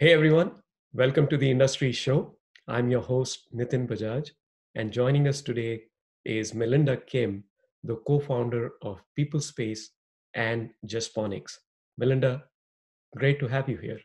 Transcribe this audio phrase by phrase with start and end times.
[0.00, 0.52] Hey everyone,
[0.92, 2.36] welcome to the Industry Show.
[2.68, 4.30] I'm your host, Nitin Bajaj,
[4.76, 5.80] and joining us today
[6.24, 7.42] is Melinda Kim,
[7.82, 9.86] the co founder of PeopleSpace
[10.34, 11.56] and Justponics.
[11.98, 12.44] Melinda,
[13.16, 13.98] great to have you here.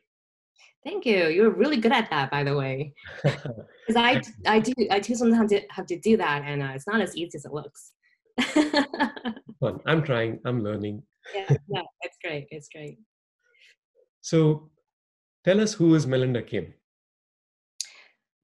[0.83, 1.27] Thank you.
[1.27, 2.95] You're really good at that, by the way.
[3.23, 7.01] Because I, I do, I do sometimes have to do that, and uh, it's not
[7.01, 7.91] as easy as it looks.
[9.59, 9.79] Fun.
[9.85, 10.39] I'm trying.
[10.43, 11.03] I'm learning.
[11.35, 12.47] yeah, no, it's great.
[12.49, 12.97] It's great.
[14.21, 14.71] So,
[15.43, 16.73] Tell us who is Melinda Kim?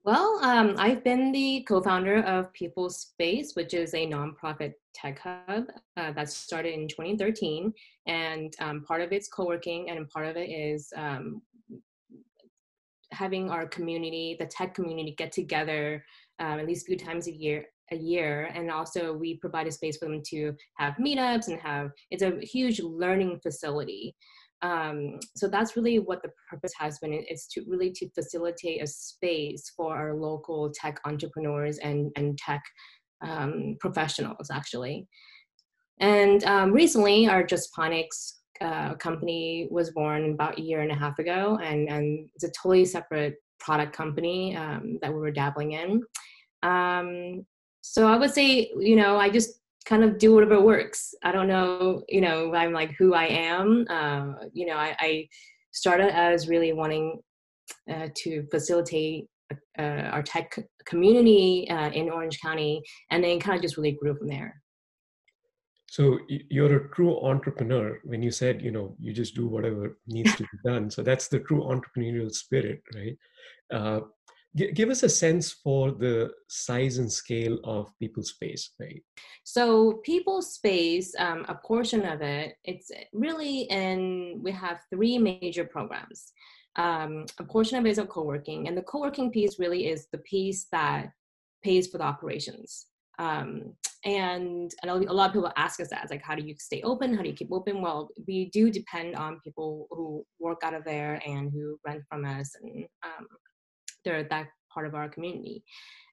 [0.04, 5.66] Well, um, I've been the co-founder of People Space, which is a nonprofit tech hub
[5.96, 7.74] uh, that started in 2013,
[8.08, 11.42] and um, part of it's co-working, and part of it is um,
[13.12, 16.04] having our community, the tech community, get together
[16.40, 18.52] um, at least a few times a year a year.
[18.54, 22.38] And also we provide a space for them to have meetups and have it's a
[22.42, 24.16] huge learning facility
[24.62, 28.88] um, so that's really what the purpose has been is to really to facilitate a
[28.88, 32.62] space for our local tech entrepreneurs and, and tech
[33.26, 35.08] um, professionals actually.
[36.00, 41.20] And um, recently our Justponics uh, company was born about a year and a half
[41.20, 46.04] ago and, and it's a totally separate product company um, that we were dabbling in.
[46.64, 47.46] Um,
[47.82, 51.14] so i would say you know i just kind of do whatever works.
[51.24, 53.86] I don't know, you know, I'm like who I am.
[53.90, 55.30] Uh, you know, I, I,
[55.72, 57.22] started as really wanting
[57.90, 59.28] uh, to facilitate
[59.78, 64.16] uh, our tech community uh, in Orange County, and then kind of just really grew
[64.16, 64.62] from there.
[65.90, 70.36] So you're a true entrepreneur when you said, you know, you just do whatever needs
[70.36, 70.90] to be done.
[70.90, 73.18] So that's the true entrepreneurial spirit, right?
[74.58, 79.04] Uh, give us a sense for the size and scale of PeopleSpace right?
[79.44, 86.32] So PeopleSpace um, a portion of it it's really in we have three major programs.
[86.76, 90.20] Um, a portion of it is a co-working and the co-working piece really is the
[90.20, 91.12] piece that
[91.64, 92.88] pays for the operations.
[93.20, 93.74] Um,
[94.06, 97.14] and, a lot of people ask us that like how do you stay open?
[97.14, 97.82] How do you keep open?
[97.82, 102.26] Well we do depend on people who work out of there and who rent from
[102.26, 103.28] us and um,
[104.04, 105.64] they're that part of our community.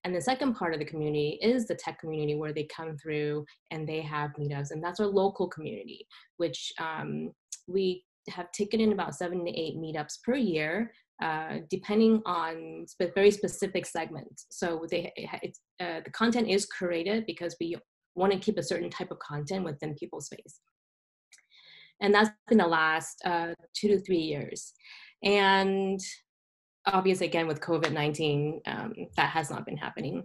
[0.05, 3.45] And the second part of the community is the tech community where they come through
[3.71, 7.33] and they have meetups, and that's our local community, which um,
[7.67, 10.93] we have taken in about seven to eight meetups per year,
[11.23, 14.47] uh, depending on spe- very specific segments.
[14.51, 15.13] So they,
[15.81, 17.77] uh, the content is curated because we
[18.15, 20.61] want to keep a certain type of content within people's space.
[22.01, 24.73] And that's been the last uh, two to three years.
[25.23, 25.99] And
[26.87, 30.25] obviously again with covid-19 um, that has not been happening.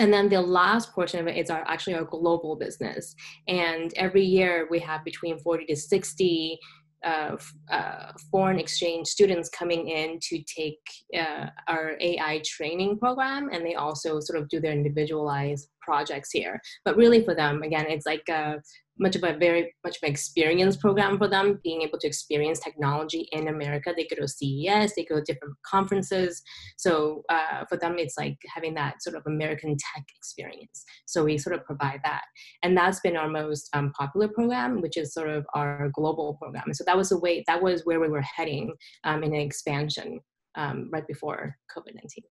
[0.00, 3.16] And then the last portion of it is our actually our global business.
[3.48, 6.58] And every year we have between 40 to 60
[7.04, 7.36] uh,
[7.70, 10.80] uh, foreign exchange students coming in to take
[11.16, 16.60] uh, our AI training program, and they also sort of do their individualized projects here.
[16.84, 18.56] But really, for them, again, it's like a
[19.00, 22.58] much of a very much of an experience program for them, being able to experience
[22.58, 23.94] technology in America.
[23.96, 26.42] They go to CES, they go to different conferences.
[26.76, 30.84] So uh, for them, it's like having that sort of American tech experience.
[31.06, 32.24] So we sort of provide that,
[32.62, 36.74] and that's been our most um, popular program, which is sort of our global program.
[36.74, 38.74] So that was the way that was where we were heading
[39.04, 40.20] um, in an expansion
[40.56, 42.24] um, right before COVID nineteen.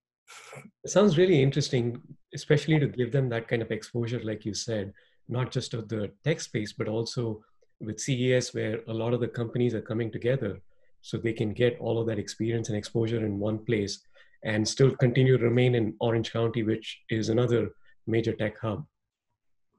[0.83, 2.01] It sounds really interesting,
[2.33, 4.93] especially to give them that kind of exposure, like you said
[5.29, 7.43] not just of the tech space, but also
[7.79, 10.59] with CES, where a lot of the companies are coming together
[11.01, 13.99] so they can get all of that experience and exposure in one place
[14.43, 17.69] and still continue to remain in Orange County, which is another
[18.07, 18.85] major tech hub.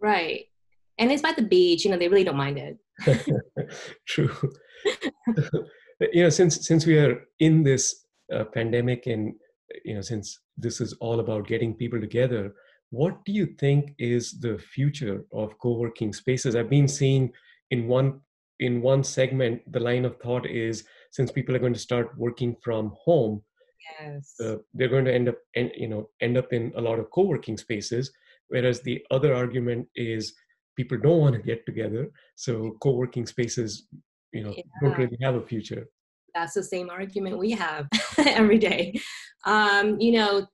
[0.00, 0.46] Right.
[0.98, 2.78] And it's by the beach, you know, they really don't mind it.
[4.08, 4.34] True.
[6.12, 9.34] you know, since since we are in this uh, pandemic and
[9.84, 12.54] you know, since this is all about getting people together,
[12.90, 16.56] what do you think is the future of co-working spaces?
[16.56, 17.32] I've been seeing
[17.70, 18.20] in one
[18.60, 22.56] in one segment the line of thought is since people are going to start working
[22.62, 23.42] from home
[24.00, 24.34] yes.
[24.40, 27.10] uh, they're going to end up en- you know end up in a lot of
[27.10, 28.10] co-working spaces
[28.48, 30.34] whereas the other argument is
[30.76, 33.86] people don't want to get together so co-working spaces
[34.32, 34.62] you know yeah.
[34.82, 35.86] don't really have a future
[36.38, 37.88] that's the same argument we have
[38.18, 39.00] every day.
[39.44, 40.46] Um, you know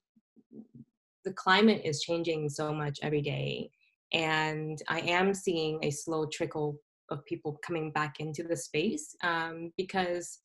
[1.25, 3.71] the climate is changing so much every day
[4.13, 6.77] and i am seeing a slow trickle
[7.11, 10.41] of people coming back into the space um, because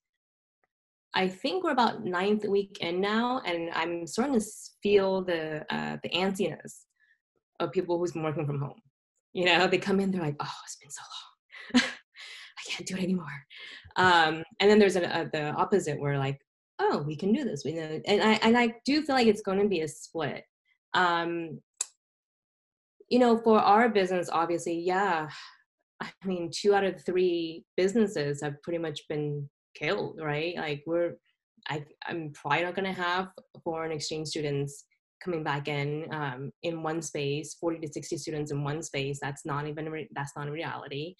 [1.13, 4.45] i think we're about ninth week in now and i'm starting to
[4.81, 6.85] feel the uh, the antsiness
[7.59, 8.81] of people who's been working from home.
[9.33, 11.83] You know they come in they're like oh it's been so long.
[12.59, 13.45] I can't do it anymore
[13.99, 16.39] um, and then there's a, a, the opposite where like
[16.79, 17.63] oh, we can do this.
[17.63, 20.43] We know, and I and I do feel like it's going to be a split.
[20.93, 21.59] Um,
[23.09, 25.27] you know, for our business, obviously, yeah.
[26.01, 30.55] I mean, two out of three businesses have pretty much been killed, right?
[30.55, 31.15] Like we're,
[31.67, 33.27] I, I'm probably not going to have
[33.65, 34.85] foreign exchange students
[35.21, 39.19] coming back in um, in one space, 40 to 60 students in one space.
[39.21, 41.15] That's not even re- that's not a reality.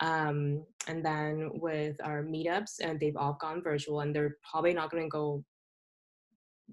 [0.00, 4.90] Um, and then with our meetups, and they've all gone virtual, and they're probably not
[4.90, 5.44] going to go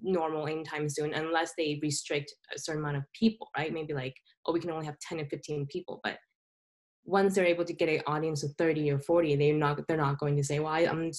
[0.02, 3.72] normal anytime soon unless they restrict a certain amount of people, right?
[3.72, 4.14] Maybe like,
[4.46, 6.16] oh, we can only have 10 or 15 people, but
[7.04, 10.18] once they're able to get an audience of 30 or 40, they're not they're not
[10.18, 11.10] going to say, well, I, am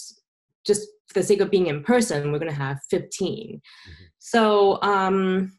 [0.66, 3.60] just for the sake of being in person, we're going to have 15.
[3.60, 4.04] Mm-hmm.
[4.20, 5.52] So um,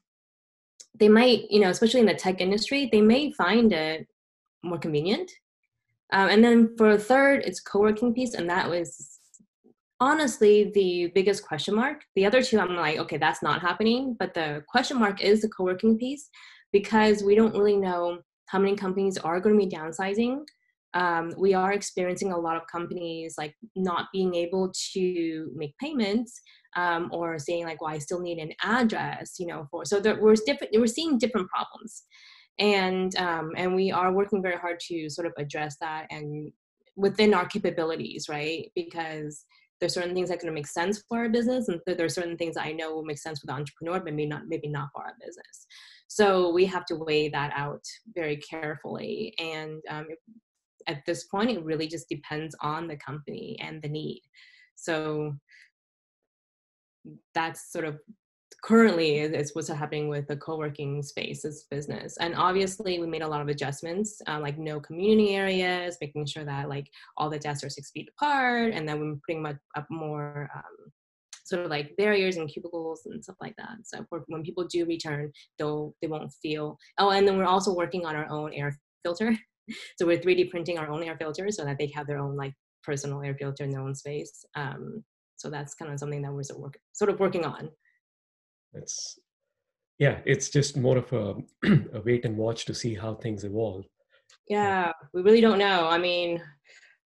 [0.98, 4.06] they might, you know, especially in the tech industry, they may find it
[4.62, 5.30] more convenient
[6.12, 9.18] um, and then for a third, it's co-working piece, and that was
[10.00, 12.02] honestly the biggest question mark.
[12.16, 14.16] The other two, I'm like, okay, that's not happening.
[14.18, 16.28] But the question mark is the co-working piece
[16.72, 20.40] because we don't really know how many companies are going to be downsizing.
[20.94, 26.40] Um, we are experiencing a lot of companies like not being able to make payments
[26.76, 30.20] um, or saying like, well, I still need an address, you know, for so there,
[30.20, 30.72] we're different.
[30.74, 32.04] We're seeing different problems
[32.60, 36.52] and um, and we are working very hard to sort of address that and
[36.96, 38.70] within our capabilities right?
[38.76, 39.44] Because
[39.80, 42.54] there's certain things that can make sense for our business and there are certain things
[42.54, 45.02] that i know will make sense for the entrepreneur but maybe not maybe not for
[45.02, 45.66] our business.
[46.06, 47.82] So we have to weigh that out
[48.14, 50.06] very carefully and um,
[50.86, 54.22] at this point it really just depends on the company and the need.
[54.76, 55.34] So
[57.34, 57.98] that's sort of
[58.62, 63.40] currently is what's happening with the co-working spaces business and obviously we made a lot
[63.40, 66.86] of adjustments uh, like no community areas making sure that like
[67.16, 70.90] all the desks are six feet apart and then we're putting much up more um,
[71.50, 73.76] sort of like barriers and cubicles and stuff like that.
[73.82, 77.74] So for, when people do return they'll they won't feel oh and then we're also
[77.74, 79.36] working on our own air filter.
[79.98, 82.52] So we're 3d printing our own air filters so that they have their own like
[82.82, 84.44] personal air filter in their own space.
[84.56, 85.04] Um,
[85.36, 87.70] so that's kind of something that we're sort of working on
[88.74, 89.18] it's
[89.98, 91.34] yeah it's just more of a,
[91.94, 93.84] a wait and watch to see how things evolve.
[94.48, 94.92] Yeah.
[95.12, 95.88] We really don't know.
[95.88, 96.42] I mean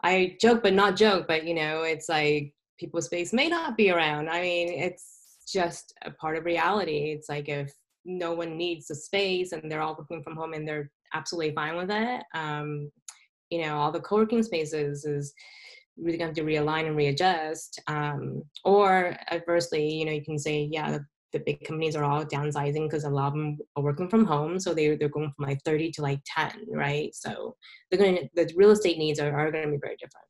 [0.04, 3.90] i joke but not joke but you know it's like people's space may not be
[3.90, 4.28] around.
[4.28, 7.12] I mean it's just a part of reality.
[7.12, 7.72] It's like if
[8.04, 11.76] no one needs the space and they're all working from home and they're absolutely fine
[11.76, 12.90] with it um,
[13.50, 15.32] you know all the co-working spaces is
[15.96, 20.98] really going to realign and readjust um, or adversely you know you can say yeah
[21.32, 24.58] big companies are all downsizing because a lot of them are working from home.
[24.58, 27.14] So they, they're going from like 30 to like 10, right?
[27.14, 27.56] So
[27.90, 30.26] they're going to, the real estate needs are, are going to be very different.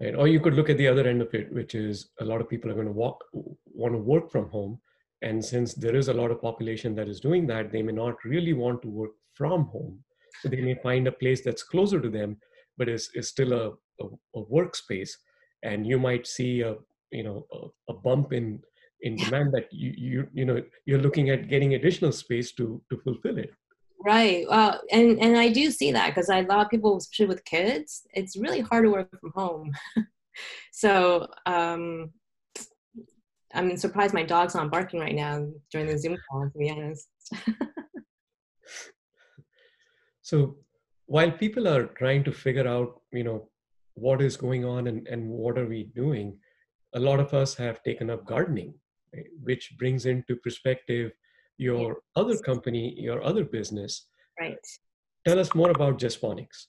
[0.00, 0.14] Right.
[0.14, 2.48] Or you could look at the other end of it, which is a lot of
[2.48, 4.80] people are going to walk, want to work from home.
[5.22, 8.16] And since there is a lot of population that is doing that, they may not
[8.24, 9.98] really want to work from home.
[10.42, 12.36] So they may find a place that's closer to them,
[12.76, 13.70] but is, is still a,
[14.02, 14.06] a,
[14.36, 15.10] a workspace.
[15.62, 16.76] And you might see a,
[17.10, 18.60] you know, a, a bump in
[19.00, 22.98] in demand that you you you know you're looking at getting additional space to to
[22.98, 23.52] fulfill it.
[24.04, 24.46] Right.
[24.48, 28.02] Well and and i do see that because a lot of people especially with kids
[28.12, 29.72] it's really hard to work from home.
[30.72, 32.10] So um
[33.54, 37.06] i'm surprised my dog's not barking right now during the zoom call to be honest.
[40.24, 40.56] So
[41.06, 43.48] while people are trying to figure out you know
[43.94, 46.38] what is going on and, and what are we doing
[46.94, 48.74] a lot of us have taken up gardening
[49.42, 51.12] which brings into perspective
[51.56, 54.06] your other company, your other business.
[54.40, 54.58] Right.
[55.26, 56.66] Tell us more about Justponics.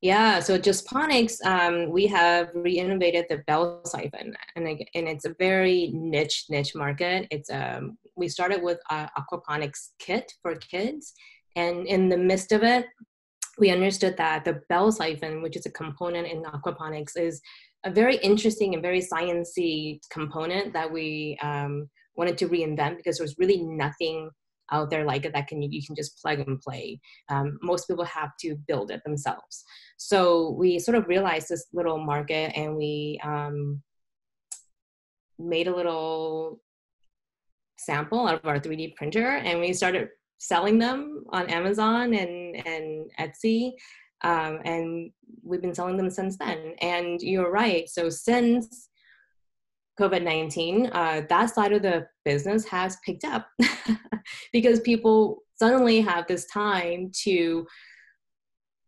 [0.00, 5.92] Yeah, so Justponics, um, we have reinnovated the bell siphon, and and it's a very
[5.94, 7.28] niche niche market.
[7.30, 11.12] It's um, we started with a aquaponics kit for kids,
[11.54, 12.86] and in the midst of it,
[13.58, 17.40] we understood that the bell siphon, which is a component in aquaponics, is
[17.84, 23.24] a very interesting and very sciency component that we um, wanted to reinvent because there
[23.24, 24.30] was really nothing
[24.70, 27.00] out there like it that can you can just plug and play.
[27.28, 29.64] Um, most people have to build it themselves.
[29.98, 33.82] So we sort of realized this little market and we um,
[35.38, 36.60] made a little
[37.78, 40.08] sample out of our 3D printer and we started
[40.38, 43.72] selling them on Amazon and, and Etsy.
[44.24, 45.10] Um, and
[45.42, 46.74] we've been selling them since then.
[46.80, 47.88] And you're right.
[47.88, 48.88] So since
[50.00, 53.48] COVID 19, uh, that side of the business has picked up
[54.52, 57.66] because people suddenly have this time to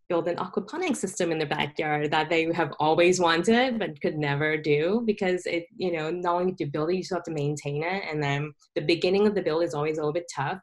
[0.09, 4.57] build an aquaponics system in their backyard that they have always wanted but could never
[4.57, 7.83] do because it you know not only to build it you still have to maintain
[7.83, 10.59] it and then the beginning of the build is always a little bit tough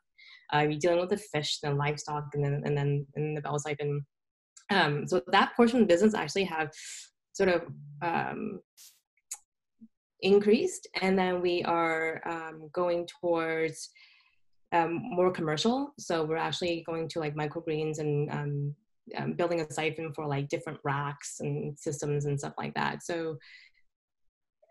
[0.53, 3.57] uh, you're dealing with the fish and livestock and then and then and the bell
[3.57, 4.05] siphon
[4.71, 6.71] um, so that portion of the business actually have
[7.33, 7.61] sort of
[8.01, 8.59] um,
[10.21, 13.89] increased and then we are um, going towards
[14.73, 18.75] um, more commercial so we're actually going to like microgreens and um,
[19.17, 23.03] um, building a siphon for like different racks and systems and stuff like that.
[23.03, 23.37] So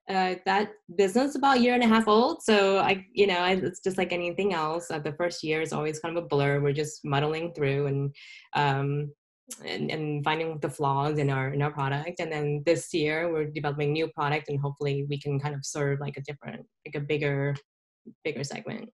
[0.09, 2.43] uh, that business about a year and a half old.
[2.43, 4.91] So I, you know, I, it's just like anything else.
[4.91, 6.61] Uh, the first year is always kind of a blur.
[6.61, 8.15] We're just muddling through and,
[8.55, 9.13] um,
[9.65, 12.21] and and finding the flaws in our in our product.
[12.21, 16.01] And then this year we're developing new product, and hopefully we can kind of serve
[16.01, 17.55] like a different, like a bigger,
[18.25, 18.91] bigger segment.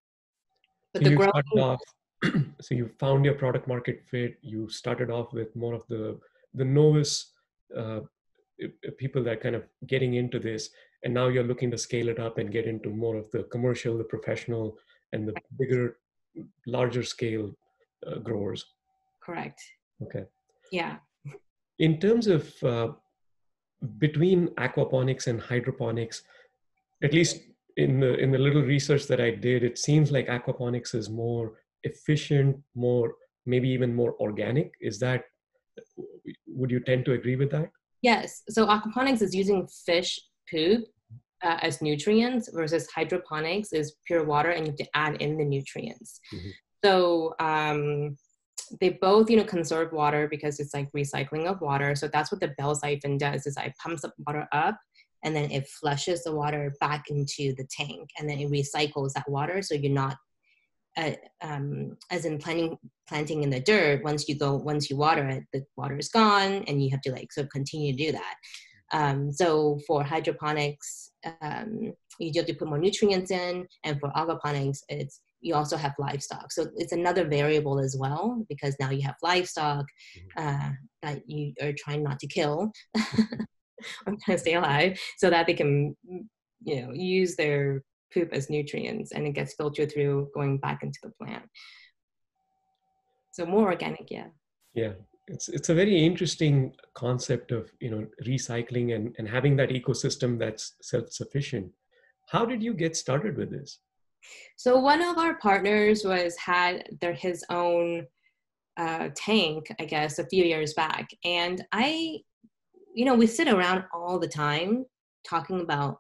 [0.92, 1.32] But so the growth.
[1.58, 1.80] Off,
[2.60, 6.18] so you found your product market fit you started off with more of the
[6.54, 7.32] the novice
[7.76, 8.00] uh,
[8.98, 10.70] people that kind of getting into this
[11.04, 13.98] and now you're looking to scale it up and get into more of the commercial
[13.98, 14.78] the professional
[15.12, 15.98] and the bigger
[16.66, 17.50] larger scale
[18.06, 18.64] uh, growers
[19.22, 19.60] correct
[20.02, 20.25] okay
[20.73, 20.96] yeah
[21.78, 22.88] in terms of uh,
[23.99, 26.23] between aquaponics and hydroponics
[27.02, 27.40] at least
[27.76, 31.52] in the in the little research that i did it seems like aquaponics is more
[31.87, 33.14] efficient, more
[33.46, 34.73] maybe even more organic.
[34.80, 35.23] Is that
[36.46, 37.70] would you tend to agree with that?
[38.02, 38.42] Yes.
[38.49, 40.20] So aquaponics is using fish
[40.50, 40.85] poop
[41.42, 45.44] uh, as nutrients versus hydroponics is pure water and you have to add in the
[45.44, 46.20] nutrients.
[46.35, 46.50] Mm-hmm.
[46.85, 48.16] So um,
[48.80, 51.94] they both, you know, conserve water because it's like recycling of water.
[51.94, 54.78] So that's what the bell siphon does is I pumps up water up
[55.26, 59.28] and then it flushes the water back into the tank and then it recycles that
[59.28, 60.16] water so you're not
[60.96, 65.28] uh, um, as in planting planting in the dirt once you go once you water
[65.28, 68.12] it the water is gone and you have to like sort of continue to do
[68.12, 68.35] that
[68.92, 71.11] um, so for hydroponics
[71.42, 75.94] um, you have to put more nutrients in and for aquaponics it's you also have
[75.98, 79.86] livestock so it's another variable as well because now you have livestock
[80.18, 80.48] mm-hmm.
[80.48, 80.70] uh,
[81.02, 82.70] that you are trying not to kill
[84.06, 85.96] i'm trying to stay alive so that they can
[86.64, 90.98] you know use their poop as nutrients and it gets filtered through going back into
[91.02, 91.44] the plant.
[93.32, 94.28] So more organic, yeah.
[94.74, 94.92] Yeah.
[95.28, 100.38] It's it's a very interesting concept of you know recycling and, and having that ecosystem
[100.38, 101.72] that's self-sufficient.
[102.28, 103.80] How did you get started with this?
[104.56, 108.06] So one of our partners was had their his own
[108.76, 112.18] uh, tank, I guess, a few years back, and I,
[112.94, 114.85] you know, we sit around all the time
[115.28, 115.99] talking about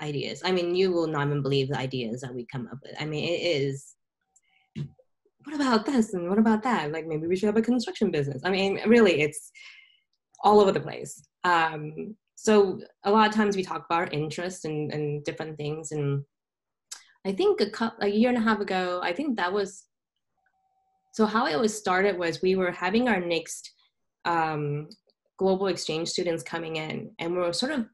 [0.00, 0.42] ideas.
[0.44, 2.94] I mean, you will not even believe the ideas that we come up with.
[3.00, 3.94] I mean, it is.
[5.44, 6.90] What about this and what about that?
[6.90, 8.42] Like maybe we should have a construction business.
[8.44, 9.50] I mean, really, it's
[10.42, 11.22] all over the place.
[11.44, 15.92] Um, so a lot of times we talk about our interests and, and different things.
[15.92, 16.24] And
[17.26, 19.84] I think a, a year and a half ago, I think that was.
[21.12, 23.72] So how it was started was we were having our next
[24.24, 24.88] um,
[25.38, 27.86] global exchange students coming in, and we were sort of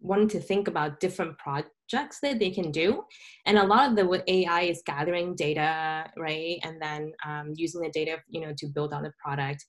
[0.00, 3.02] wanting to think about different projects that they can do
[3.46, 7.90] and a lot of the ai is gathering data right and then um, using the
[7.90, 9.64] data you know to build out the product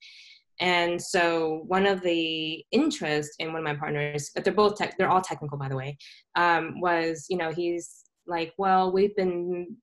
[0.59, 5.09] and so one of the interests in one of my partners they're both tech, they're
[5.09, 5.97] all technical by the way
[6.35, 9.75] um, was you know he's like well we've been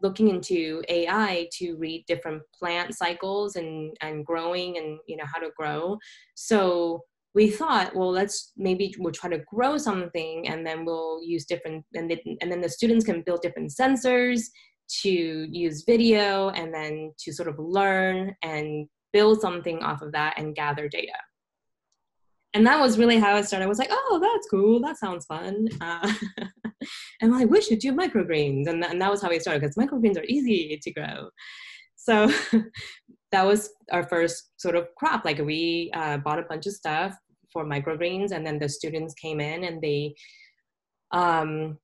[0.00, 5.40] looking into ai to read different plant cycles and and growing and you know how
[5.40, 5.98] to grow
[6.34, 7.02] so
[7.34, 11.84] we thought, well, let's maybe we'll try to grow something and then we'll use different,
[11.94, 14.46] and, they, and then the students can build different sensors
[15.02, 20.34] to use video and then to sort of learn and build something off of that
[20.36, 21.12] and gather data.
[22.54, 23.66] And that was really how I started.
[23.66, 24.80] I was like, oh, that's cool.
[24.80, 25.68] That sounds fun.
[25.80, 26.12] Uh,
[27.20, 28.68] and like, we should do microgreens.
[28.68, 31.28] And, and that was how we started because microgreens are easy to grow.
[31.96, 32.32] So
[33.32, 35.24] that was our first sort of crop.
[35.24, 37.14] Like we uh, bought a bunch of stuff
[37.52, 40.14] for microgreens, and then the students came in and they,
[41.12, 41.78] um,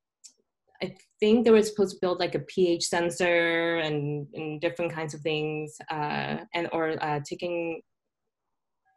[0.82, 5.14] I think they were supposed to build like a pH sensor and, and different kinds
[5.14, 7.82] of things, uh, and or uh, taking.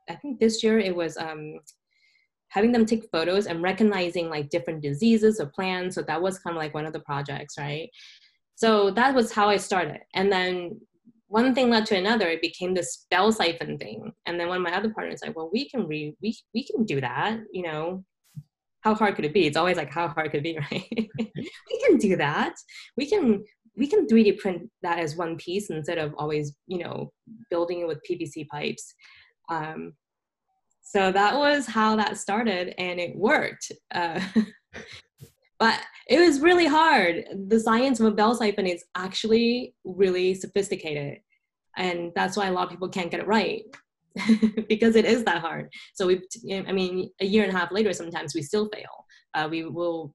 [0.09, 1.59] I think this year it was um,
[2.49, 5.95] having them take photos and recognizing like different diseases or plants.
[5.95, 7.89] So that was kind of like one of the projects, right?
[8.55, 10.79] So that was how I started, and then
[11.27, 12.27] one thing led to another.
[12.27, 14.11] It became this bell siphon thing.
[14.25, 16.85] And then one of my other partners like well we can re- we, we can
[16.85, 18.03] do that you know?
[18.81, 19.45] How hard could it be?
[19.45, 21.09] It's always like how hard could it be right?
[21.19, 22.55] We can do that.
[22.95, 23.43] We can
[23.75, 27.11] we can 3d print that as one piece instead of always you know
[27.49, 28.95] building it with pvc pipes
[29.49, 29.93] Um,
[30.81, 33.71] so that was how that started, and it worked.
[33.93, 34.21] Uh,
[35.59, 37.25] but it was really hard.
[37.47, 41.19] The science of a bell siphon is actually really sophisticated,
[41.75, 43.63] and that's why a lot of people can't get it right
[44.69, 45.69] because it is that hard.
[45.93, 49.05] So we, I mean, a year and a half later, sometimes we still fail.
[49.33, 50.13] Uh, we will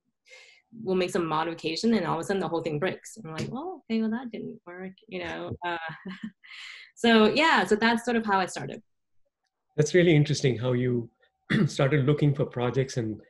[0.83, 3.37] we'll make some modification and all of a sudden the whole thing breaks and we're
[3.37, 5.77] like well okay well that didn't work you know uh,
[6.95, 8.83] so yeah so that's sort of how I started
[9.77, 11.09] that's really interesting how you
[11.67, 13.21] started looking for projects and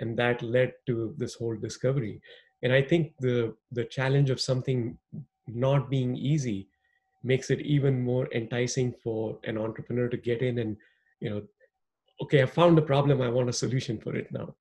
[0.00, 2.20] and that led to this whole discovery
[2.62, 4.96] and i think the the challenge of something
[5.46, 6.68] not being easy
[7.22, 10.76] makes it even more enticing for an entrepreneur to get in and
[11.20, 11.42] you know
[12.22, 14.54] okay i found a problem i want a solution for it now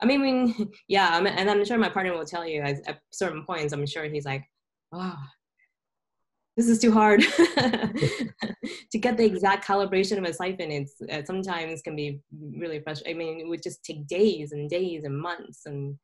[0.00, 0.54] I mean,
[0.88, 3.72] yeah, and I'm sure my partner will tell you at, at certain points.
[3.72, 4.44] I'm sure he's like,
[4.92, 5.16] "Oh,
[6.58, 7.20] this is too hard
[8.90, 10.72] to get the exact calibration of a siphon.
[10.72, 13.14] It's uh, sometimes can be really frustrating.
[13.14, 15.66] I mean, it would just take days and days and months.
[15.66, 15.96] And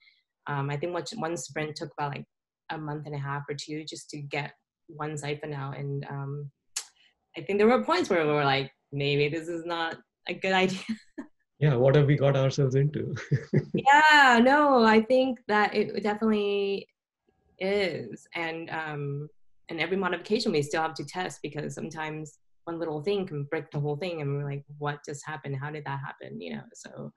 [0.47, 2.25] um, I think one, one sprint took about like
[2.71, 4.53] a month and a half or two just to get
[4.87, 5.77] one siphon out.
[5.77, 6.53] And um,
[7.37, 9.97] I think there were points where we were like, maybe this is not
[10.29, 10.79] a good idea
[11.61, 13.15] yeah what have we got ourselves into
[13.75, 16.85] yeah no i think that it definitely
[17.61, 19.29] is and um
[19.69, 23.71] and every modification we still have to test because sometimes one little thing can break
[23.71, 25.57] the whole thing and we're like what just happened?
[25.57, 26.41] How did that happen?
[26.41, 27.13] You know so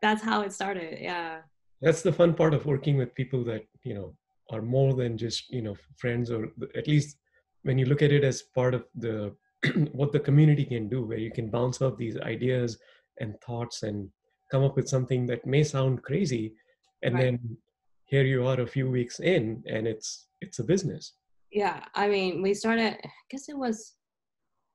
[0.00, 1.38] that's how it started yeah.
[1.80, 4.14] That's the fun part of working with people that you know
[4.50, 7.16] are more than just you know friends or at least
[7.62, 9.34] when you look at it as part of the
[9.92, 12.78] what the community can do where you can bounce off these ideas
[13.20, 14.08] and thoughts and
[14.50, 16.54] come up with something that may sound crazy
[17.02, 17.22] and right.
[17.22, 17.56] then
[18.06, 21.14] here you are a few weeks in and it's it's a business
[21.50, 23.94] yeah i mean we started i guess it was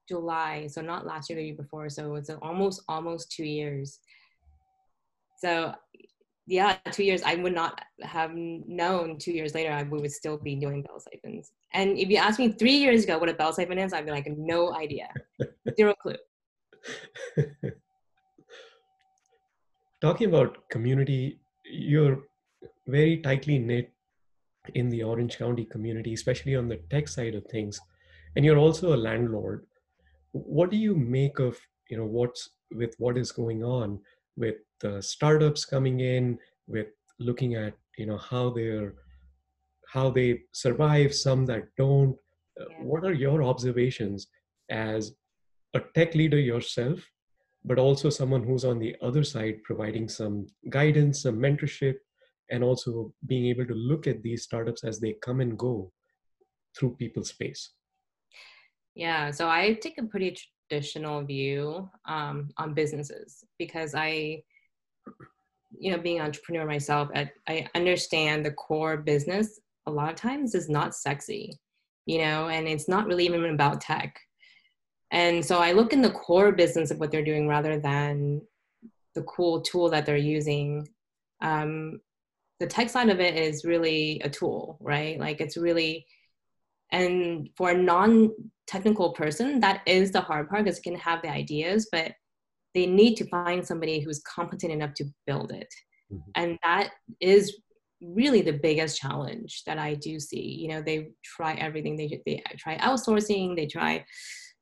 [0.08, 4.00] july so not last year the year before so it's almost almost two years
[5.42, 5.74] so
[6.50, 10.56] yeah, two years, I would not have known two years later I would still be
[10.56, 11.52] doing bell siphons.
[11.74, 14.12] And if you asked me three years ago what a bell siphon is, I'd be
[14.12, 15.10] like, no idea,
[15.78, 16.16] zero clue.
[20.02, 21.40] Talking about community,
[21.72, 22.24] you're
[22.90, 23.92] very tightly knit
[24.76, 27.80] in the Orange County community, especially on the tech side of things,
[28.36, 29.66] and you're also a landlord.
[30.32, 34.00] What do you make of you know what's with what is going on
[34.38, 36.88] with the startups coming in with
[37.20, 38.94] looking at you know how they're
[39.92, 42.16] how they survive some that don't
[42.62, 42.84] uh, yeah.
[42.84, 44.28] what are your observations
[44.70, 45.14] as
[45.74, 47.00] a tech leader yourself
[47.66, 51.96] but also someone who's on the other side providing some guidance some mentorship
[52.52, 55.92] and also being able to look at these startups as they come and go
[56.78, 57.72] through people's space
[58.96, 60.36] yeah so i take a pretty
[60.70, 64.42] traditional view um, on businesses because I,
[65.78, 70.16] you know, being an entrepreneur myself, I, I understand the core business a lot of
[70.16, 71.60] times is not sexy,
[72.06, 74.20] you know, and it's not really even about tech.
[75.12, 78.42] And so I look in the core business of what they're doing rather than
[79.16, 80.88] the cool tool that they're using.
[81.42, 82.00] Um,
[82.60, 85.20] the tech side of it is really a tool, right?
[85.20, 86.06] Like it's really,
[86.92, 88.32] and for a non
[88.68, 92.14] technical person, that is the hard part because you can have the ideas, but
[92.76, 95.74] they need to find somebody who's competent enough to build it.
[96.12, 96.32] Mm-hmm.
[96.36, 97.58] And that is
[98.02, 100.42] really the biggest challenge that I do see.
[100.42, 101.96] You know, they try everything.
[101.96, 103.56] They they try outsourcing.
[103.56, 104.06] They try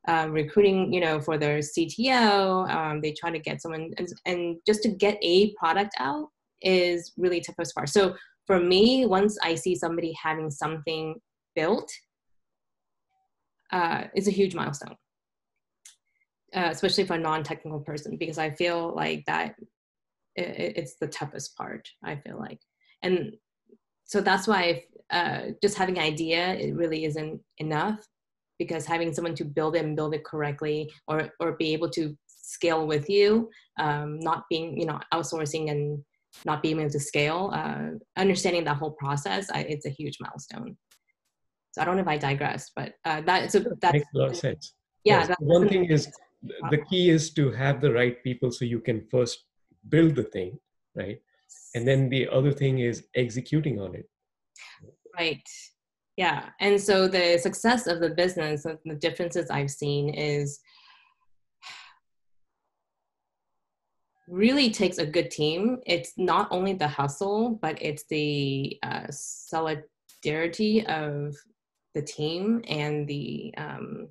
[0.08, 0.94] uh, recruiting.
[0.94, 2.70] You know, for their CTO.
[2.70, 6.30] Um, they try to get someone, and, and, just to get a product out
[6.62, 7.88] is really tough as far.
[7.88, 8.16] So
[8.46, 11.16] for me, once I see somebody having something
[11.56, 11.92] built
[13.72, 14.96] uh, is a huge milestone,
[16.56, 19.56] uh, especially for a non-technical person, because I feel like that
[20.36, 21.88] it, it's the toughest part.
[22.04, 22.60] I feel like,
[23.04, 23.36] and
[24.06, 28.00] so that's why uh, just having an idea it really isn't enough,
[28.58, 32.16] because having someone to build it and build it correctly, or or be able to
[32.28, 36.02] scale with you, um, not being you know outsourcing and
[36.46, 40.78] not being able to scale, uh, understanding that whole process, I, it's a huge milestone.
[41.72, 44.30] So I don't know if I digress, but uh, that so that makes a lot
[44.32, 44.74] of sense.
[45.04, 45.28] Yeah.
[45.28, 45.38] Yes.
[45.40, 46.12] One thing is
[46.70, 49.46] the key is to have the right people so you can first
[49.90, 50.60] build the thing,
[50.96, 51.20] right?
[51.76, 54.10] And then the other thing is executing on it.
[55.18, 55.48] Right.
[56.16, 56.50] Yeah.
[56.60, 60.60] And so the success of the business, the differences I've seen is
[64.28, 65.80] really takes a good team.
[65.86, 71.36] It's not only the hustle, but it's the uh, solidarity of
[71.96, 74.10] the team and the um,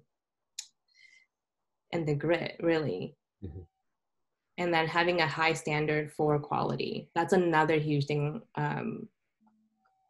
[1.93, 3.61] and the grit really mm-hmm.
[4.59, 9.09] and then having a high standard for quality that's another huge thing um,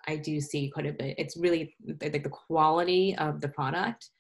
[0.09, 4.11] i do see quite a bit it's really like the quality of the product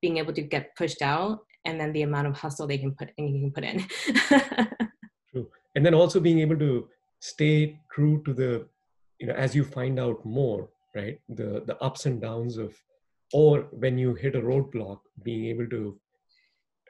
[0.00, 3.10] being able to get pushed out and then the amount of hustle they can put
[3.16, 4.88] in you can put in
[5.74, 6.88] and then also being able to
[7.20, 8.66] stay true to the
[9.18, 11.18] you know as you find out more right?
[11.28, 12.76] The the ups and downs of
[13.32, 15.98] or when you hit a roadblock being able to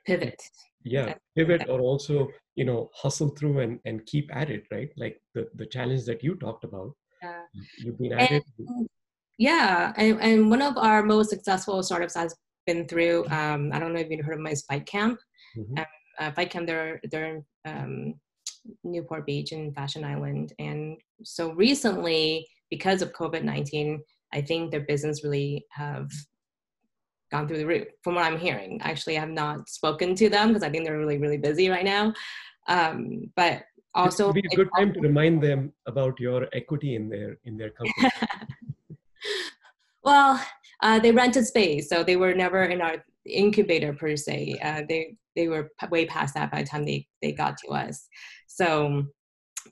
[0.07, 0.43] pivot.
[0.85, 4.91] Yeah pivot or also you know hustle through and and keep at it right?
[4.97, 6.93] Like the the challenge that you talked about.
[7.23, 7.43] Yeah.
[7.79, 8.89] you've been at and, it.
[9.39, 13.95] yeah and, and one of our most successful startups has been through um, i don't
[13.95, 15.19] know if you've heard of my spike camp.
[15.57, 15.79] Mm-hmm.
[15.79, 15.87] um,
[16.19, 18.15] uh, Camp, they're they're um,
[18.83, 24.81] Newport Beach and Fashion Island, and so recently, because of COVID nineteen, I think their
[24.81, 26.11] business really have
[27.35, 28.81] gone through the roof from what i'm hearing.
[28.83, 31.85] Actually i have not spoken to them because i think they're really really busy right
[31.85, 32.13] now.
[32.69, 33.63] Um, but
[33.95, 37.39] also it would be a good time to remind them about your equity in their
[37.45, 38.11] in their company.
[40.05, 40.39] Well
[40.83, 42.97] uh, they rented space so they were never in our
[43.27, 47.33] incubator per se uh, they they were way past that by the time they they
[47.33, 48.07] got to us
[48.47, 49.05] so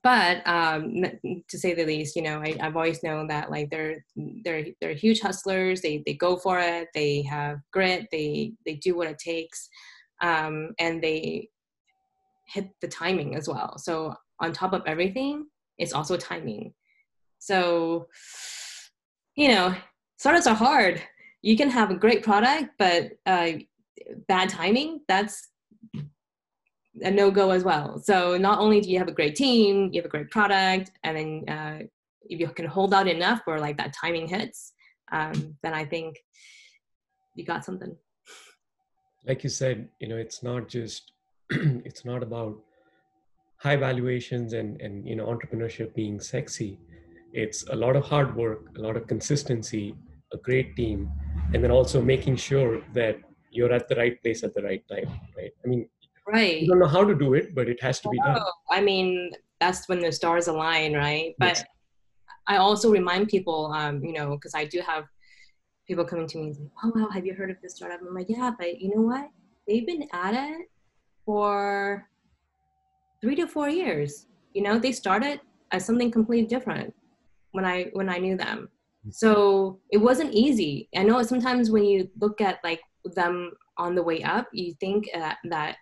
[0.03, 1.05] but um,
[1.49, 4.05] to say the least, you know, I, have always known that like they're
[4.45, 5.81] they're they're huge hustlers.
[5.81, 6.89] They they go for it.
[6.95, 8.09] They have grit.
[8.11, 9.69] They they do what it takes,
[10.23, 11.49] um, and they
[12.49, 13.79] hit the timing as well.
[13.79, 15.47] So on top of everything,
[15.79, 16.73] it's also timing.
[17.39, 18.09] So,
[19.37, 19.75] you know,
[20.19, 21.03] startups are hard.
[21.43, 23.53] You can have a great product, but uh,
[24.29, 25.01] bad timing.
[25.09, 25.49] That's
[27.01, 27.99] a no go as well.
[27.99, 31.17] So not only do you have a great team, you have a great product, and
[31.17, 31.79] then uh,
[32.23, 34.73] if you can hold out enough where like that timing hits,
[35.11, 36.17] um, then I think
[37.35, 37.97] you got something.
[39.27, 41.13] Like you said, you know, it's not just
[41.51, 42.59] it's not about
[43.57, 46.79] high valuations and and you know entrepreneurship being sexy.
[47.33, 49.95] It's a lot of hard work, a lot of consistency,
[50.35, 51.11] a great team,
[51.55, 53.19] and then also making sure that
[53.51, 55.09] you're at the right place at the right time.
[55.37, 55.53] Right?
[55.65, 55.89] I mean,
[56.27, 58.81] right you don't know how to do it but it has to be done i
[58.81, 61.65] mean that's when the stars align right but yes.
[62.47, 65.05] i also remind people um, you know because i do have
[65.87, 68.15] people coming to me and saying oh wow have you heard of this startup i'm
[68.15, 69.29] like yeah but you know what
[69.67, 70.69] they've been at it
[71.25, 72.09] for
[73.21, 75.41] three to four years you know they started
[75.73, 76.95] as something completely different
[77.53, 78.69] when i when i knew them.
[79.11, 80.89] So it wasn't easy.
[80.95, 85.09] I know sometimes when you look at like them on the way up you think
[85.15, 85.77] uh, that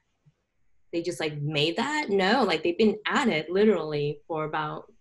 [0.93, 2.07] they just like made that?
[2.09, 4.93] No like they've been at it literally for about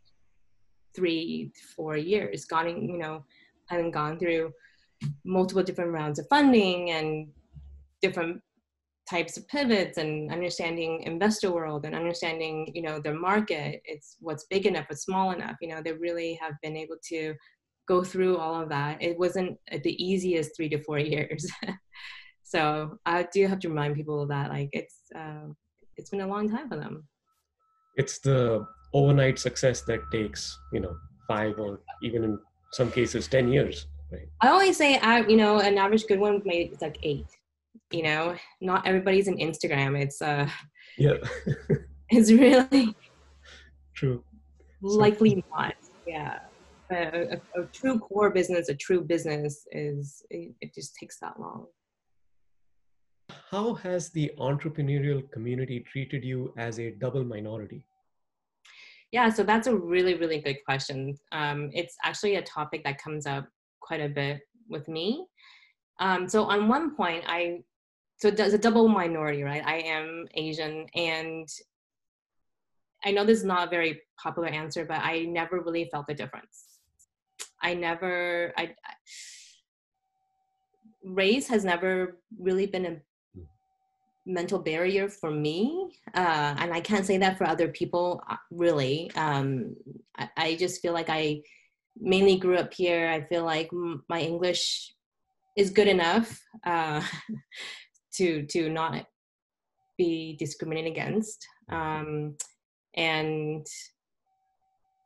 [0.95, 3.23] three four years gone you know
[3.67, 4.51] having gone through
[5.23, 7.27] multiple different rounds of funding and
[8.01, 8.41] different
[9.09, 13.81] types of pivots and understanding investor world and understanding you know their market.
[13.85, 17.33] It's what's big enough what's small enough you know they really have been able to
[17.89, 21.45] go through all of that it wasn't the easiest three to four years.
[22.55, 25.47] So i do have to remind people that like it's uh,
[25.97, 27.07] it's been a long time for them.
[27.95, 28.65] It's the
[28.99, 30.41] overnight success that takes
[30.73, 30.95] you know
[31.27, 32.39] five or even in
[32.71, 34.27] some cases 10 years right?
[34.41, 37.29] I always say I, you know an average good one maybe it's like eight
[37.91, 38.35] you know?
[38.61, 40.49] Not everybody's an instagram it's uh
[40.97, 41.17] yeah.
[42.09, 42.95] it's really
[43.93, 44.23] true.
[44.81, 45.75] Likely so, not
[46.07, 46.39] yeah
[46.91, 51.39] a, a, a, true core business a true business is it, it just takes that
[51.39, 51.67] long
[53.51, 57.83] how has the entrepreneurial community treated you as a double minority?
[59.11, 61.17] Yeah, so that's a really, really good question.
[61.31, 63.47] Um, it's actually a topic that comes up
[63.79, 65.25] quite a bit with me.
[65.99, 67.61] Um, so on one point, I
[68.17, 69.63] so it's a double minority, right?
[69.65, 71.47] I am Asian, and
[73.05, 76.13] I know this is not a very popular answer, but I never really felt the
[76.13, 76.68] difference.
[77.61, 78.75] I never, I,
[81.03, 82.97] race has never really been a
[84.25, 89.09] mental barrier for me uh, and i can't say that for other people uh, really.
[89.15, 89.75] Um,
[90.17, 91.41] I, I, just feel like i
[91.99, 93.09] mainly grew up here.
[93.09, 93.69] I feel like
[94.07, 94.93] my english
[95.57, 97.01] is good enough uh,
[98.13, 99.05] to to not
[99.97, 101.45] be discriminated against.
[101.69, 102.37] Um,
[102.95, 103.65] and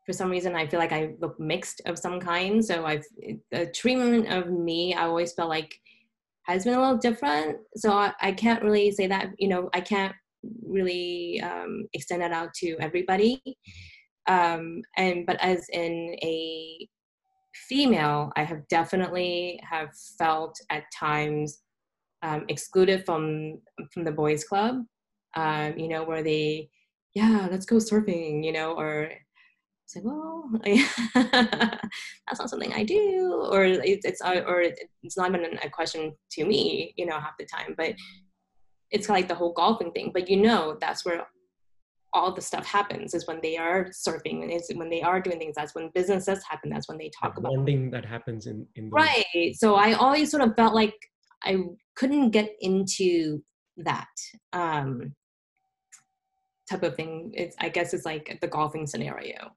[0.06, 3.06] for some reason i feel like i look mixed of some kind so i've
[3.52, 5.74] the treatment of me i always felt like
[6.44, 7.58] has been a little different.
[7.76, 10.14] So I, I can't really say that, you know, I can't
[10.66, 13.42] really um, extend that out to everybody.
[14.28, 16.88] Um, and but as in a
[17.68, 21.62] female, I have definitely have felt at times
[22.24, 23.60] um, excluded from
[23.94, 24.78] from the boys club
[25.36, 26.70] um, you know where they
[27.14, 29.10] yeah let's go surfing you know or
[29.84, 30.50] it's like well
[31.14, 36.14] that's not something i do or it's, it's uh, or it's not even a question
[36.32, 37.94] to me you know half the time but
[38.92, 41.26] it's like the whole golfing thing but you know that's where
[42.14, 45.40] all the stuff happens is when they are surfing and is when they are doing
[45.40, 48.66] things that's when businesses happen that's when they talk that about bonding that happens in
[48.76, 50.94] in those- right so i always sort of felt like
[51.44, 51.58] i
[51.96, 53.44] couldn't get into
[53.78, 54.08] that
[54.54, 55.14] um
[56.70, 59.52] type of thing it's i guess it's like the golfing scenario.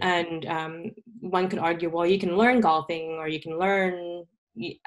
[0.00, 4.24] And um, one could argue well you can learn golfing or you can learn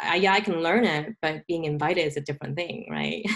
[0.06, 3.24] uh, yeah i can learn it but being invited is a different thing right?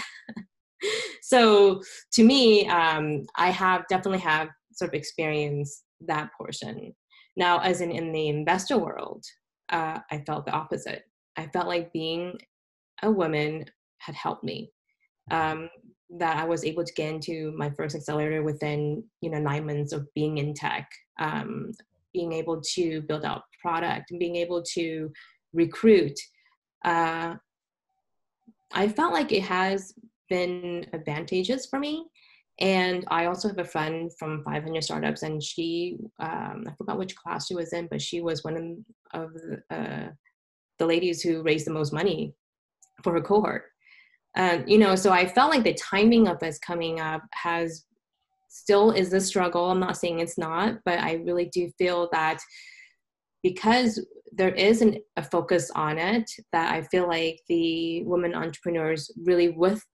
[1.22, 1.80] So
[2.12, 6.94] to me um, i have definitely have sort of experienced that portion.
[7.36, 9.24] Now as in in the investor world
[9.70, 11.02] uh, i felt the opposite.
[11.36, 12.38] I felt like being
[13.02, 13.64] a woman
[13.98, 14.70] had helped me
[15.30, 15.68] um,
[16.18, 19.92] that i was able to get into my first accelerator within you know nine months
[19.92, 21.70] of being in tech um,
[22.12, 25.10] being able to build out product and being able to
[25.52, 26.18] recruit
[26.84, 27.34] uh,
[28.72, 29.94] i felt like it has
[30.28, 32.04] been advantageous for me.
[32.58, 37.14] And i also have a friend from 500 startups and she um, i forgot which
[37.14, 40.08] class she was in but she was one of the, uh,
[40.78, 42.34] the ladies who raised the most money
[43.02, 43.64] for her cohort.
[44.36, 47.84] Um, you know so i felt like the timing of us coming up has
[48.56, 49.70] still is a struggle.
[49.70, 52.38] I'm not saying it's not but i really do feel that
[53.42, 59.10] because there is an, a focus on it that i feel like the women entrepreneurs
[59.24, 59.84] really with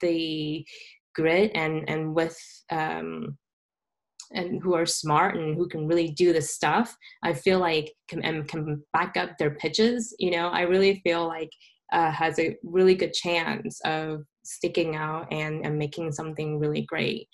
[0.00, 0.66] the
[1.14, 2.38] grit and and with
[2.70, 3.36] um
[4.32, 8.22] and who are smart and who can really do the stuff i feel like can
[8.24, 10.48] and can back up their pitches you know?
[10.48, 11.50] I really feel like
[11.90, 17.26] uh, has a really good chance of sticking out and, and making something really great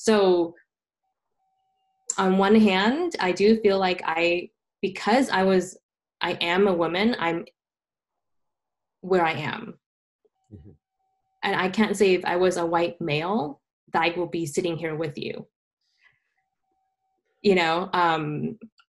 [0.00, 0.54] so
[2.16, 4.48] on one hand i do feel like i
[4.80, 5.76] because i was
[6.22, 7.44] i am a woman i'm
[9.02, 9.78] where i am.
[10.52, 10.74] Mhm.
[11.42, 13.60] and i can't say if i was a white male
[13.92, 15.46] that i will be sitting here with you.
[17.42, 18.58] You know um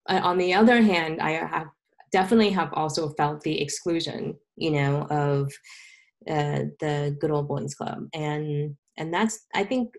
[0.08, 1.68] uh, on the other hand i have
[2.12, 5.52] definitely have also felt the exclusion you know of
[6.28, 8.06] uh, the good old boys club.
[8.12, 9.94] And and that's i think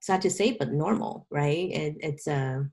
[0.00, 1.70] sad to say but normal right?
[1.70, 2.66] It, it's a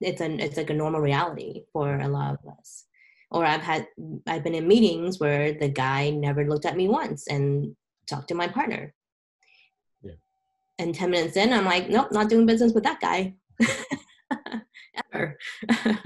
[0.00, 2.84] it's an it's like a normal reality for a lot of us.
[3.30, 3.86] Or i've had
[4.26, 7.74] i've been in meetings where the guy never looked at me once and
[8.08, 8.94] talked to my partner.
[10.02, 10.12] Yeah.
[10.78, 13.34] and 10 minutes in i'm like nope not doing business with that guy.
[15.12, 15.38] Ever.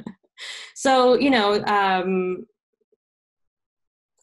[0.74, 2.46] So you know um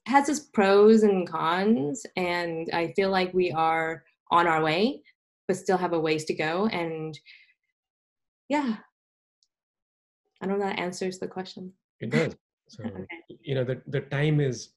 [0.07, 5.03] has its pros and cons and i feel like we are on our way
[5.47, 7.17] but still have a ways to go and
[8.49, 8.77] yeah.
[10.41, 11.73] I don't know if that answers the question.
[11.99, 12.35] It does.
[12.69, 12.83] So
[13.39, 14.71] you know the, the time is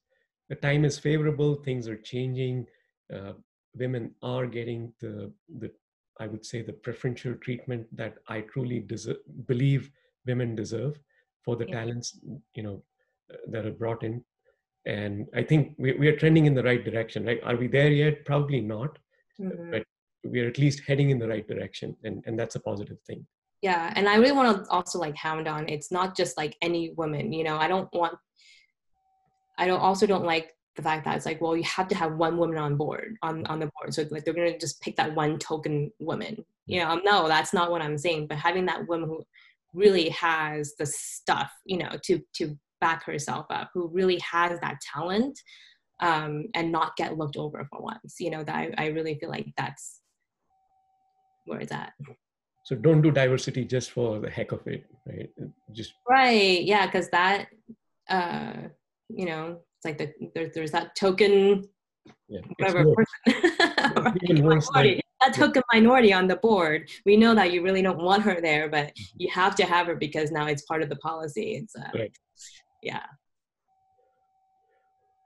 [0.47, 2.65] the time is favorable things are changing
[3.13, 3.33] uh,
[3.75, 5.29] women are getting the
[5.59, 5.69] the
[6.21, 9.91] i would say the preferential treatment that i truly deserve, believe
[10.25, 11.01] women deserve
[11.43, 11.79] for the Yeah.
[11.79, 12.17] talents
[12.53, 12.81] you know
[13.49, 14.23] that are brought in.
[14.85, 17.41] And i think we, we are trending in the right direction right?
[17.43, 18.23] Are we there yet?
[18.23, 18.99] Probably not.
[19.37, 19.71] Mhm.
[19.71, 19.83] but
[20.23, 23.25] we are at least heading in the right direction and and that's a positive thing.
[23.61, 25.69] Yeah and i really want to also like hound on.
[25.69, 27.57] It's not just like any woman you know?
[27.57, 28.17] I don't want
[29.57, 32.13] i don't also don't like the fact that it's like well you have to have
[32.15, 33.93] one woman on board on on the board.
[33.93, 36.43] So like they're gonna just pick that one token woman.
[36.67, 39.25] You know no that's not what i'm saying but having that woman who
[39.73, 44.79] really has the stuff you know to to back herself up who really has that
[44.81, 45.39] talent
[45.99, 49.29] um and not get looked over for once you know that i, I really feel
[49.29, 49.99] like that's
[51.45, 51.93] where it's at
[52.63, 55.29] so don't do diversity just for the heck of it right
[55.71, 56.63] just Right.
[56.63, 57.47] Yeah, because that,
[58.09, 58.53] uh,
[59.09, 61.63] you know, it's like the there, there's that token
[62.27, 63.41] yeah whatever person,
[63.95, 66.89] right, even worse than- minority, that token minority on the board.
[67.05, 69.95] We know that you really don't want her there, but you have to have her
[69.95, 71.55] because now it's part of the policy.
[71.55, 72.15] It's uh, Right.
[72.83, 73.05] yeah.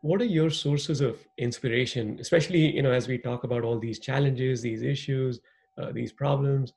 [0.01, 1.15] what are your sources of
[1.47, 5.39] inspiration especially you know as we talk about all these challenges these issues
[5.77, 6.73] uh, these problems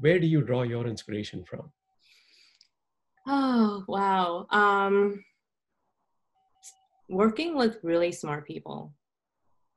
[0.00, 1.70] where do you draw your inspiration from
[3.26, 4.46] Oh wow.
[4.50, 5.24] Um,
[7.08, 8.92] working with really smart people.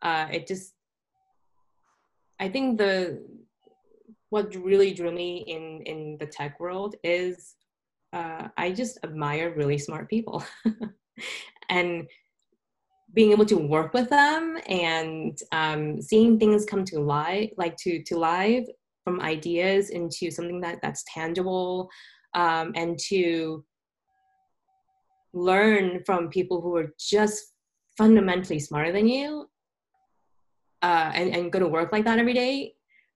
[0.01, 0.73] Uh, it just,
[2.39, 3.25] I think the
[4.29, 7.55] what really drew me in in the tech world is
[8.11, 10.43] uh, I just admire really smart people,
[11.69, 12.07] and
[13.13, 18.03] being able to work with them and um, seeing things come to life, like to
[18.03, 18.67] to life
[19.03, 21.89] from ideas into something that that's tangible,
[22.33, 23.63] um, and to
[25.33, 27.53] learn from people who are just
[27.97, 29.49] fundamentally smarter than you,
[30.81, 32.73] uh, and and go to work like that every day.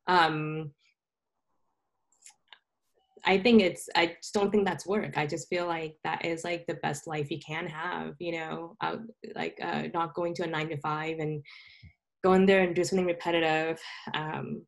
[0.07, 0.71] Um,
[3.25, 5.17] I think it's I just don't think that's work.
[5.17, 8.75] I just feel like that is like the best life you can have, you know,
[8.81, 8.97] uh,
[9.35, 11.43] like uh, not going to a nine to five and
[12.23, 13.79] going there and do something repetitive,
[14.13, 14.63] um,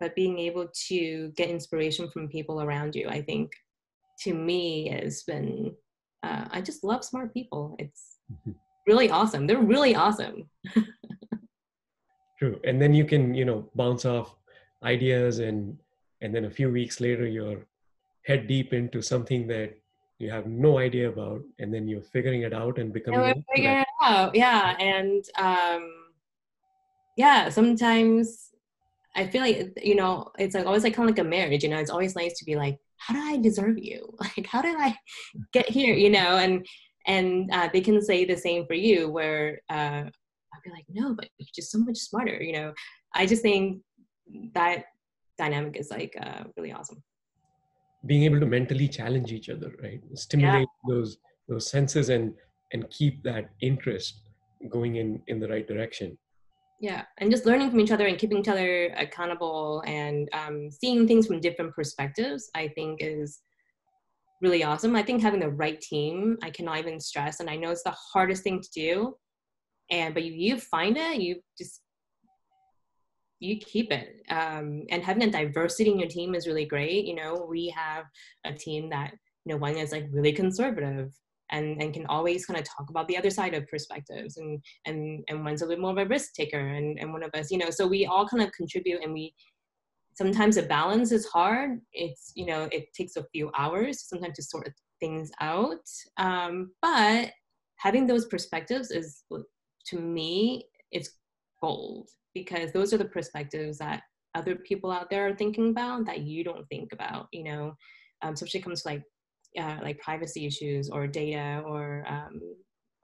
[0.00, 3.08] but being able to get inspiration from people around you.
[3.08, 3.52] I think
[4.20, 5.74] to me has been
[6.22, 7.76] uh, I just love smart people.
[7.78, 8.52] It's mm-hmm.
[8.86, 9.46] really awesome.
[9.46, 10.48] They're really awesome.
[12.38, 14.34] True, and then you can you know bounce off
[14.82, 15.78] ideas and
[16.20, 17.66] and then a few weeks later you're
[18.26, 19.74] head deep into something that
[20.18, 23.78] you have no idea about and then you're figuring it out and becoming and figuring
[23.78, 25.90] it out yeah and um
[27.16, 28.50] yeah sometimes
[29.16, 31.68] i feel like you know it's like always like kind of like a marriage you
[31.68, 34.16] know it's always nice to be like how do i deserve you?
[34.20, 34.96] Like how did i
[35.52, 35.94] get here?
[35.94, 36.66] You know and
[37.06, 41.14] and uh, they can say the same for you where uh, i'll be like no
[41.14, 42.72] but you're just so much smarter you know.
[43.16, 43.80] I just think
[44.54, 44.86] that
[45.38, 47.02] dynamic is like uh, really awesome.
[48.06, 50.00] Being able to mentally challenge each other right?
[50.14, 50.94] Stimulate yeah.
[50.94, 51.18] those
[51.48, 52.34] those senses and
[52.72, 54.20] and keep that interest
[54.68, 56.18] going in in the right direction.
[56.80, 61.06] Yeah and just learning from each other and keeping each other accountable and um, seeing
[61.06, 63.40] things from different perspectives i think is
[64.42, 64.94] really awesome.
[64.94, 67.96] I think having the right team i cannot even stress and i know it's the
[68.12, 69.14] hardest thing to do
[69.90, 71.80] and but you, you find it you just
[73.44, 74.22] you keep it.
[74.30, 77.04] Um, and having a diversity in your team is really great.
[77.04, 78.04] You know, we have
[78.44, 79.12] a team that,
[79.44, 81.12] you know, one is like really conservative
[81.50, 85.22] and, and can always kind of talk about the other side of perspectives and, and,
[85.28, 87.58] and one's a little more of a risk taker and, and one of us, you
[87.58, 89.34] know, so we all kind of contribute and we,
[90.14, 91.80] sometimes the balance is hard.
[91.92, 95.86] It's, you know, it takes a few hours sometimes to sort things out.
[96.16, 97.30] Um, but
[97.76, 99.24] having those perspectives is,
[99.88, 101.10] to me, it's
[101.60, 104.02] gold because those are the perspectives that
[104.34, 107.74] other people out there are thinking about that you don't think about you know?
[108.22, 109.02] Um, especially comes to like
[109.58, 112.40] uh, like privacy issues or data or um,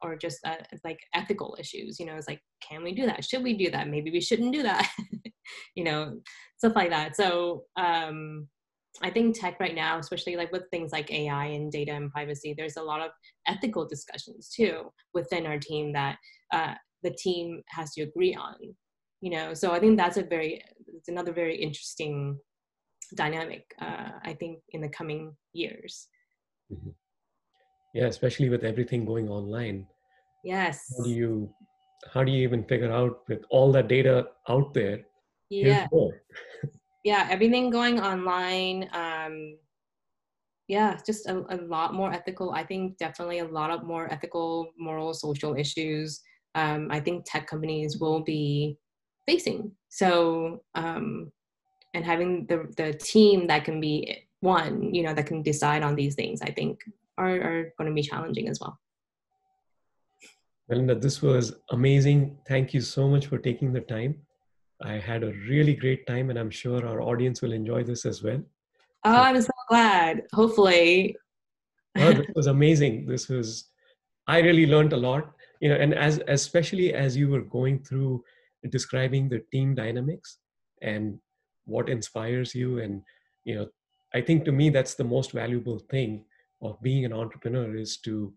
[0.03, 3.25] or just uh, like ethical issues you know it's like can we do that?
[3.25, 3.89] Should we do that?
[3.89, 4.91] Maybe we shouldn't do that
[5.75, 6.21] you know
[6.59, 7.17] stuff like that.
[7.17, 8.49] So um,
[9.03, 12.55] i think tech right now especially like with things like ai and data and privacy
[12.57, 13.11] there's a lot of
[13.47, 16.17] ethical discussions too within our team that
[16.53, 18.55] uh, the team has to agree on
[19.21, 22.39] you know so i think that's a very it's another very interesting
[23.17, 26.09] dynamic uh, i think in the coming years.
[26.73, 26.91] Mm-hmm.
[27.95, 29.87] yeah especially with everything going online.
[30.45, 30.81] Yes.
[30.97, 31.53] How do you
[32.13, 35.01] how do you even figure out with all that data out there?
[35.51, 35.87] Yeah.
[37.05, 39.57] yeah everything going online um
[40.69, 44.73] yeah just a, a lot more ethical i think definitely a lot of more ethical
[44.79, 46.21] moral social issues.
[46.55, 48.77] Um, i think tech companies will be
[49.31, 49.61] facing.
[49.89, 51.33] So, um,
[51.95, 53.95] and having the, the team that can be
[54.41, 56.81] one, you know, that can decide on these things, I think
[57.19, 58.79] are, are going to be challenging as well.
[60.69, 62.19] Melinda, this was amazing.
[62.47, 64.13] Thank you so much for taking the time.
[64.83, 68.23] I had a really great time, and I'm sure our audience will enjoy this as
[68.23, 68.41] well.
[69.05, 70.23] Oh, so, I'm so glad.
[70.33, 71.17] Hopefully.
[71.99, 73.07] oh, this was amazing.
[73.07, 73.67] This was,
[74.27, 75.33] I really learned a lot.
[75.61, 78.25] You know, and as especially as you were going through
[78.69, 80.39] describing the team dynamics
[80.83, 81.19] and
[81.65, 82.81] what inspires you.
[82.81, 83.03] And
[83.45, 83.67] you know
[84.15, 86.25] i think to me that's the most valuable thing
[86.63, 88.33] of being an entrepreneur is to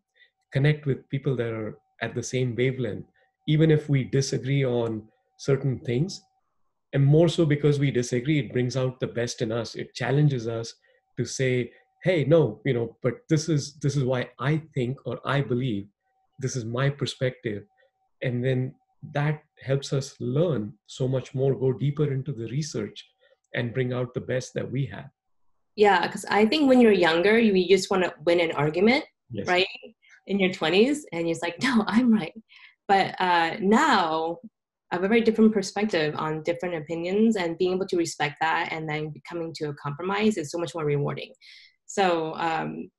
[0.52, 3.06] connect with people that are at the same wavelength.
[3.48, 5.04] Even if we disagree on
[5.38, 6.22] certain things
[6.94, 9.76] and more so because we disagree it brings out the best in us.
[9.76, 10.74] It challenges us
[11.18, 11.72] to say
[12.04, 15.88] hey no you know but this is this is why i think or i believe
[16.40, 17.64] this is my perspective.
[18.22, 18.76] And then
[19.12, 23.06] that helps us learn so much more, go deeper into the research,
[23.56, 25.10] and bring out the best that we have.
[25.76, 29.47] Yeah, because I think when you're younger, you just want to win an argument, yes.
[29.47, 29.68] right?
[30.28, 32.34] In your 20s, and you're like, no, I'm right.
[32.88, 34.38] But uh, now,
[34.91, 38.72] I have a very different perspective on different opinions, and being able to respect that
[38.72, 41.34] and then coming to a compromise is so much more rewarding.
[41.86, 42.89] So, um,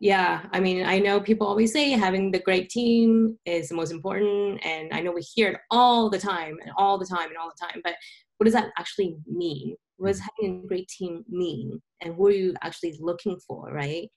[0.00, 3.92] yeah, I mean, I know people always say having the great team is the most
[3.92, 7.36] important, and I know we hear it all the time and all the time and
[7.36, 7.80] all the time.
[7.84, 7.94] But
[8.38, 9.76] what does that actually mean?
[9.98, 11.80] What does having a great team mean?
[12.00, 14.08] And what are you actually looking for, right?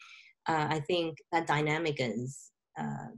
[0.48, 3.12] Uh, I think that dynamic is uh,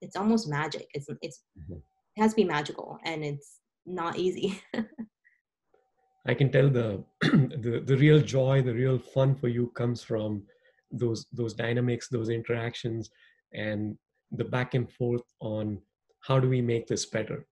[0.00, 1.74] it's almost magic it's it's mm-hmm.
[2.16, 4.60] it has to be magical and it's not easy
[6.26, 10.42] i can tell the, the the real joy the real fun for you comes from
[10.90, 13.10] those those dynamics those interactions
[13.52, 13.96] and
[14.32, 15.80] the back and forth on
[16.20, 17.46] how do we make this better?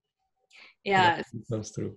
[0.83, 1.95] Yeah comes through.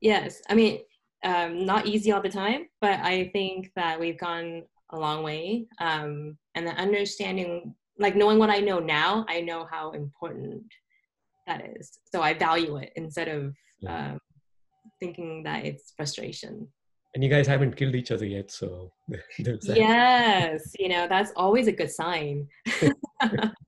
[0.00, 0.40] Yes.
[0.48, 0.80] I mean
[1.24, 5.66] um, not easy all the time but i think that we've gone a long way
[5.80, 10.62] um, and the understanding like knowing what i know now i know how important
[11.46, 11.98] that is.
[12.12, 14.12] So i value it instead of yeah.
[14.12, 14.18] um,
[15.00, 16.68] thinking that it's frustration
[17.14, 18.92] and you guys haven't killed each other yet so
[19.38, 22.46] yes you know that's always a good sign